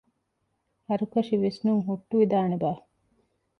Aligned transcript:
ހަރުކަށި 0.87 1.35
ވިސްނުން 1.43 1.81
ހުއްޓުވިދާނެބާ؟ 1.87 2.71